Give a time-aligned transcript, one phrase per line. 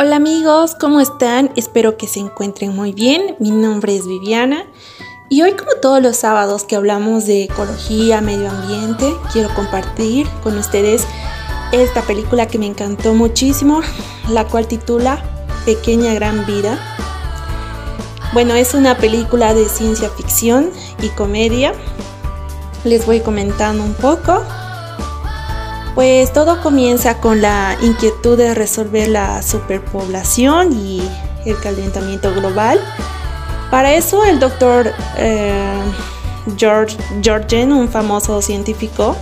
[0.00, 1.50] Hola amigos, ¿cómo están?
[1.56, 3.34] Espero que se encuentren muy bien.
[3.40, 4.64] Mi nombre es Viviana
[5.28, 10.56] y hoy como todos los sábados que hablamos de ecología, medio ambiente, quiero compartir con
[10.56, 11.04] ustedes
[11.72, 13.80] esta película que me encantó muchísimo,
[14.28, 15.20] la cual titula
[15.66, 16.78] Pequeña Gran Vida.
[18.32, 20.70] Bueno, es una película de ciencia ficción
[21.02, 21.72] y comedia.
[22.84, 24.44] Les voy comentando un poco.
[25.98, 31.02] Pues todo comienza con la inquietud de resolver la superpoblación y
[31.44, 32.78] el calentamiento global.
[33.68, 35.80] Para eso el doctor eh,
[36.56, 39.16] George Georgen, un famoso científico,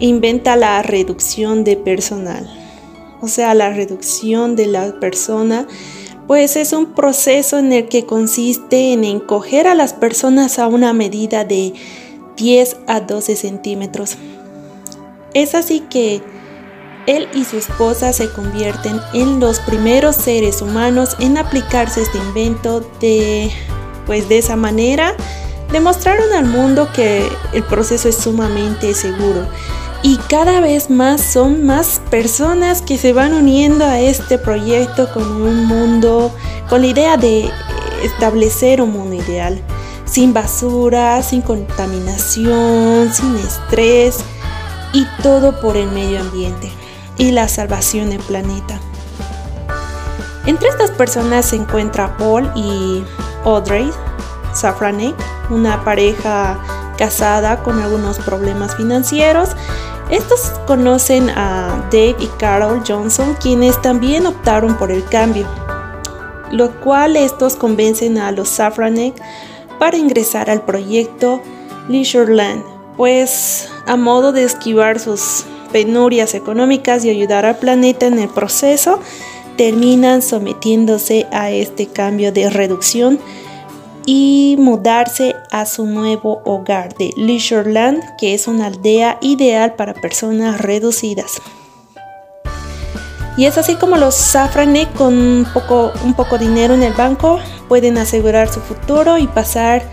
[0.00, 2.50] inventa la reducción de personal.
[3.20, 5.68] O sea, la reducción de la persona,
[6.26, 10.92] pues es un proceso en el que consiste en encoger a las personas a una
[10.92, 11.74] medida de
[12.36, 14.18] 10 a 12 centímetros
[15.34, 16.22] es así que
[17.06, 22.80] él y su esposa se convierten en los primeros seres humanos en aplicarse este invento
[23.00, 23.50] de,
[24.06, 25.14] pues de esa manera,
[25.72, 29.46] demostraron al mundo que el proceso es sumamente seguro.
[30.02, 35.24] Y cada vez más son más personas que se van uniendo a este proyecto con
[35.42, 36.30] un mundo,
[36.68, 37.50] con la idea de
[38.04, 39.60] establecer un mundo ideal,
[40.04, 44.18] sin basura, sin contaminación, sin estrés
[44.92, 46.70] y todo por el medio ambiente
[47.16, 48.80] y la salvación del planeta.
[50.46, 53.04] Entre estas personas se encuentra Paul y
[53.44, 53.90] Audrey
[54.54, 55.14] Safranek,
[55.50, 56.58] una pareja
[56.96, 59.50] casada con algunos problemas financieros.
[60.10, 65.46] Estos conocen a Dave y Carol Johnson, quienes también optaron por el cambio,
[66.50, 69.14] lo cual estos convencen a los Safranek
[69.78, 71.42] para ingresar al proyecto
[71.88, 72.64] Leisureland,
[72.98, 79.00] pues a modo de esquivar sus penurias económicas y ayudar al planeta en el proceso,
[79.56, 83.20] terminan sometiéndose a este cambio de reducción
[84.04, 90.60] y mudarse a su nuevo hogar de Leisureland, que es una aldea ideal para personas
[90.60, 91.40] reducidas.
[93.36, 97.38] Y es así como los Safranek con un poco, un poco dinero en el banco
[97.68, 99.84] pueden asegurar su futuro y pasar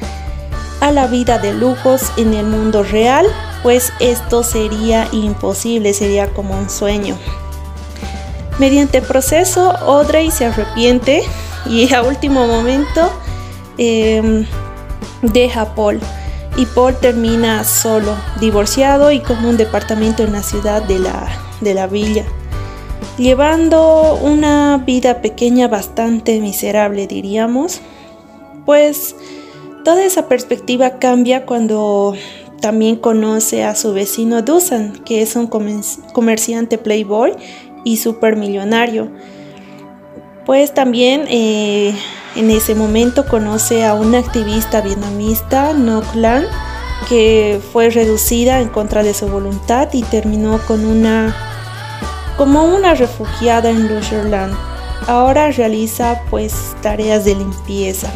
[0.85, 3.25] a la vida de lujos en el mundo real
[3.65, 7.17] pues esto sería imposible, sería como un sueño.
[8.59, 11.23] Mediante proceso, Audrey se arrepiente
[11.65, 13.11] y a último momento
[13.79, 14.45] em,
[15.23, 15.99] deja a Paul.
[16.57, 21.27] Y Paul termina solo, divorciado y con un departamento en la ciudad de la,
[21.59, 22.25] de la villa,
[23.17, 27.81] llevando una vida pequeña bastante miserable, diríamos.
[28.63, 29.15] Pues
[29.85, 32.15] toda esa perspectiva cambia cuando
[32.59, 37.33] también conoce a su vecino Dusan, que es un comerciante playboy
[37.83, 39.11] y supermillonario.
[40.45, 41.93] Pues también eh,
[42.35, 46.45] en ese momento conoce a una activista vietnamista, Ngoc Lan,
[47.07, 51.35] que fue reducida en contra de su voluntad y terminó con una
[52.37, 54.55] como una refugiada en Lucherland.
[55.07, 58.11] Ahora realiza pues tareas de limpieza.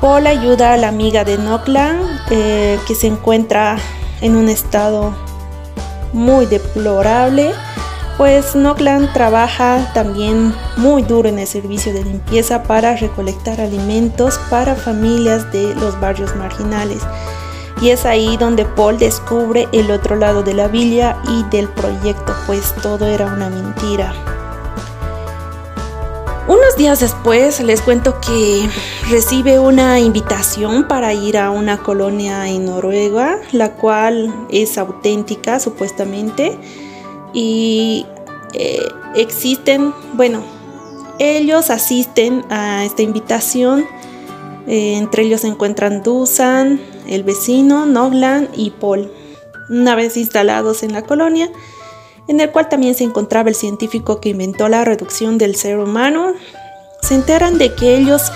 [0.00, 2.00] Paul ayuda a la amiga de Noklan
[2.30, 3.76] eh, que se encuentra
[4.22, 5.12] en un estado
[6.14, 7.52] muy deplorable,
[8.16, 14.74] pues Noklan trabaja también muy duro en el servicio de limpieza para recolectar alimentos para
[14.74, 17.02] familias de los barrios marginales.
[17.82, 22.34] Y es ahí donde Paul descubre el otro lado de la villa y del proyecto,
[22.46, 24.14] pues todo era una mentira.
[26.76, 28.66] Días después les cuento que
[29.10, 36.56] recibe una invitación para ir a una colonia en Noruega, la cual es auténtica supuestamente.
[37.34, 38.06] Y
[38.54, 40.42] eh, existen, bueno,
[41.18, 43.84] ellos asisten a esta invitación.
[44.66, 49.12] Eh, entre ellos se encuentran Dusan, el vecino, Noglan y Paul.
[49.68, 51.50] Una vez instalados en la colonia,
[52.26, 56.32] en el cual también se encontraba el científico que inventó la reducción del ser humano.
[57.00, 58.32] Se enteran de que ellos,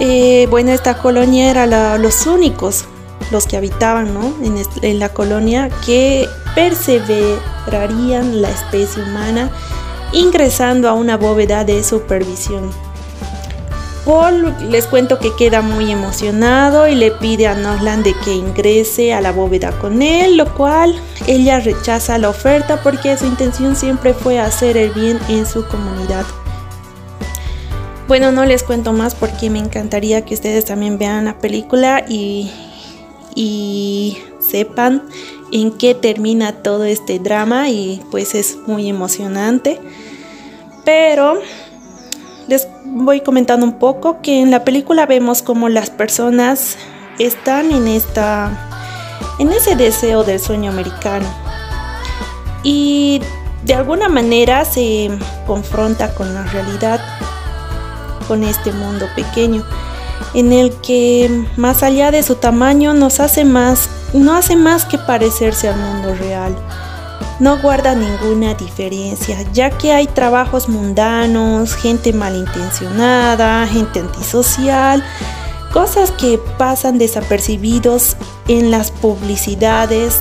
[0.00, 2.84] eh, bueno, esta colonia era los únicos,
[3.30, 4.08] los que habitaban
[4.42, 9.50] en, en la colonia, que perseverarían la especie humana
[10.12, 12.70] ingresando a una bóveda de supervisión.
[14.08, 19.12] Paul les cuento que queda muy emocionado y le pide a Norland de que ingrese
[19.12, 24.14] a la bóveda con él, lo cual ella rechaza la oferta porque su intención siempre
[24.14, 26.24] fue hacer el bien en su comunidad.
[28.08, 32.50] Bueno, no les cuento más porque me encantaría que ustedes también vean la película y,
[33.34, 35.02] y sepan
[35.52, 39.78] en qué termina todo este drama y pues es muy emocionante.
[40.86, 41.38] pero
[42.46, 46.78] les voy comentando un poco que en la película vemos como las personas
[47.18, 48.50] están en esta
[49.38, 51.26] en ese deseo del sueño americano
[52.62, 53.20] y
[53.64, 55.10] de alguna manera se
[55.46, 57.00] confronta con la realidad
[58.28, 59.64] con este mundo pequeño
[60.34, 64.98] en el que más allá de su tamaño nos hace más no hace más que
[64.98, 66.54] parecerse al mundo real
[67.40, 75.04] no guarda ninguna diferencia, ya que hay trabajos mundanos, gente malintencionada, gente antisocial,
[75.72, 78.16] cosas que pasan desapercibidos
[78.48, 80.18] en las publicidades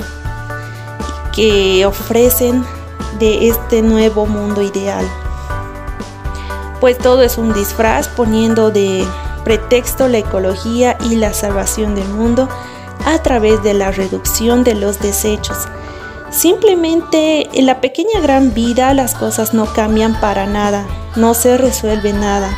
[1.34, 2.64] que ofrecen
[3.20, 5.06] de este nuevo mundo ideal.
[6.80, 9.06] Pues todo es un disfraz poniendo de
[9.44, 12.48] pretexto la ecología y la salvación del mundo
[13.06, 15.68] a través de la reducción de los desechos
[16.30, 20.86] Simplemente en la pequeña gran vida las cosas no cambian para nada,
[21.16, 22.56] no se resuelve nada.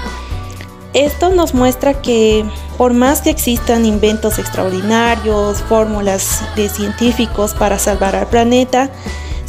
[0.94, 2.44] Esto nos muestra que
[2.80, 8.89] por más que existan inventos extraordinarios, fórmulas de científicos para salvar al planeta,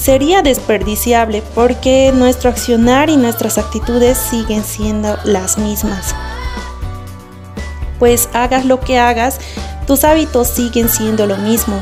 [0.00, 6.14] sería desperdiciable porque nuestro accionar y nuestras actitudes siguen siendo las mismas.
[7.99, 9.38] Pues hagas lo que hagas,
[9.87, 11.81] tus hábitos siguen siendo lo mismo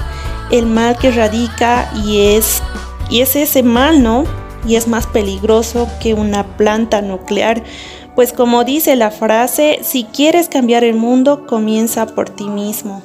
[0.51, 2.63] el mal que radica y es,
[3.11, 4.25] y es ese mal, ¿no?
[4.67, 7.63] Y es más peligroso que una planta nuclear.
[8.15, 13.03] Pues como dice la frase, si quieres cambiar el mundo, comienza por ti mismo.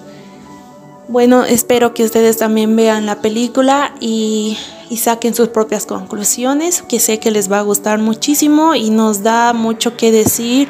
[1.08, 4.58] Bueno, espero que ustedes también vean la película y,
[4.96, 9.52] saquen sus propias conclusiones, que sé que les va a gustar muchísimo y nos da
[9.52, 10.70] mucho que decir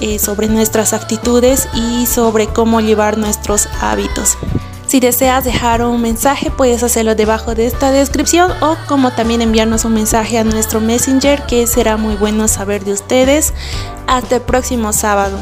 [0.00, 4.36] eh, sobre nuestras actitudes y sobre cómo llevar nuestros hábitos.
[4.88, 9.84] Si deseas dejar un mensaje, puedes hacerlo debajo de esta descripción o como también enviarnos
[9.84, 13.52] un mensaje a nuestro Messenger, que será muy bueno saber de ustedes.
[14.08, 15.38] Hasta el próximo sábado.